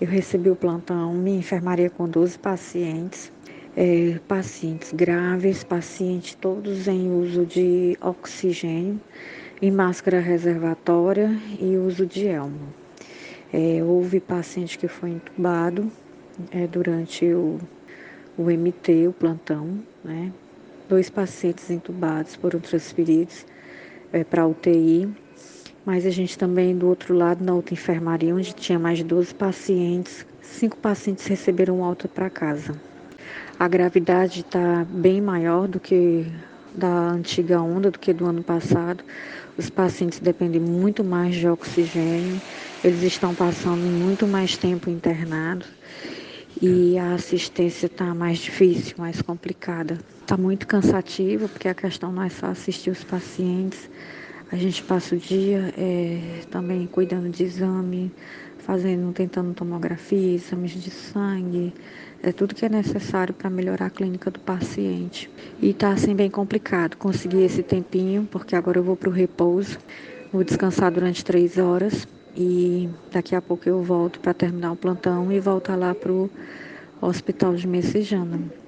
Eu 0.00 0.08
recebi 0.08 0.50
o 0.50 0.56
plantão, 0.56 1.14
minha 1.14 1.38
enfermaria 1.38 1.88
com 1.88 2.08
12 2.08 2.36
pacientes, 2.40 3.32
é, 3.76 4.18
pacientes 4.26 4.92
graves, 4.92 5.62
pacientes 5.62 6.34
todos 6.34 6.88
em 6.88 7.12
uso 7.12 7.46
de 7.46 7.96
oxigênio 8.00 9.00
e 9.62 9.70
máscara 9.70 10.18
reservatória 10.18 11.30
e 11.60 11.76
uso 11.76 12.06
de 12.06 12.26
elmo. 12.26 12.74
É, 13.52 13.84
houve 13.84 14.18
paciente 14.18 14.76
que 14.76 14.88
foi 14.88 15.10
entubado 15.10 15.88
é, 16.50 16.66
durante 16.66 17.32
o, 17.32 17.60
o 18.36 18.50
MT, 18.50 19.06
o 19.06 19.12
plantão, 19.12 19.78
né? 20.02 20.32
Dois 20.88 21.08
pacientes 21.08 21.70
entubados 21.70 22.34
foram 22.34 22.58
transferidos 22.58 23.46
é, 24.12 24.24
para 24.24 24.44
UTI, 24.44 25.08
mas 25.84 26.06
a 26.06 26.10
gente 26.10 26.38
também 26.38 26.76
do 26.76 26.88
outro 26.88 27.14
lado, 27.14 27.44
na 27.44 27.54
outra 27.54 27.74
enfermaria, 27.74 28.34
onde 28.34 28.54
tinha 28.54 28.78
mais 28.78 28.98
de 28.98 29.04
12 29.04 29.34
pacientes, 29.34 30.26
cinco 30.40 30.76
pacientes 30.76 31.26
receberam 31.26 31.84
alta 31.84 32.08
para 32.08 32.30
casa. 32.30 32.74
A 33.58 33.68
gravidade 33.68 34.40
está 34.40 34.84
bem 34.88 35.20
maior 35.20 35.68
do 35.68 35.78
que 35.78 36.26
da 36.74 37.10
antiga 37.10 37.60
onda, 37.60 37.90
do 37.90 37.98
que 37.98 38.12
do 38.12 38.26
ano 38.26 38.42
passado. 38.42 39.04
Os 39.56 39.70
pacientes 39.70 40.18
dependem 40.18 40.60
muito 40.60 41.04
mais 41.04 41.36
de 41.36 41.46
oxigênio, 41.46 42.40
eles 42.82 43.02
estão 43.02 43.34
passando 43.34 43.82
muito 43.82 44.26
mais 44.26 44.56
tempo 44.56 44.90
internados 44.90 45.68
e 46.60 46.98
a 46.98 47.14
assistência 47.14 47.86
está 47.86 48.14
mais 48.14 48.38
difícil, 48.38 48.96
mais 48.98 49.22
complicada. 49.22 49.98
Está 50.20 50.36
muito 50.36 50.66
cansativo, 50.66 51.48
porque 51.48 51.68
a 51.68 51.74
questão 51.74 52.10
não 52.10 52.22
é 52.22 52.28
só 52.28 52.46
assistir 52.46 52.90
os 52.90 53.04
pacientes, 53.04 53.88
a 54.54 54.56
gente 54.56 54.84
passa 54.84 55.16
o 55.16 55.18
dia 55.18 55.74
é, 55.76 56.42
também 56.48 56.86
cuidando 56.86 57.28
de 57.28 57.42
exame, 57.42 58.12
fazendo, 58.58 59.12
tentando 59.12 59.52
tomografia, 59.52 60.32
exames 60.32 60.80
de 60.80 60.92
sangue, 60.92 61.74
é 62.22 62.30
tudo 62.30 62.54
que 62.54 62.64
é 62.64 62.68
necessário 62.68 63.34
para 63.34 63.50
melhorar 63.50 63.86
a 63.86 63.90
clínica 63.90 64.30
do 64.30 64.38
paciente. 64.38 65.28
E 65.60 65.70
está 65.70 65.88
assim 65.90 66.14
bem 66.14 66.30
complicado 66.30 66.96
conseguir 66.96 67.42
esse 67.42 67.64
tempinho, 67.64 68.28
porque 68.30 68.54
agora 68.54 68.78
eu 68.78 68.84
vou 68.84 68.94
para 68.94 69.08
o 69.08 69.12
repouso, 69.12 69.76
vou 70.32 70.44
descansar 70.44 70.92
durante 70.92 71.24
três 71.24 71.58
horas 71.58 72.06
e 72.36 72.88
daqui 73.10 73.34
a 73.34 73.42
pouco 73.42 73.68
eu 73.68 73.82
volto 73.82 74.20
para 74.20 74.32
terminar 74.32 74.70
o 74.70 74.76
plantão 74.76 75.32
e 75.32 75.40
voltar 75.40 75.74
lá 75.74 75.92
para 75.92 76.12
o 76.12 76.30
hospital 77.00 77.56
de 77.56 77.66
Messejana. 77.66 78.38